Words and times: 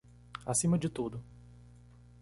Acima 0.47 0.79
de 0.79 0.89
tudo 0.89 1.23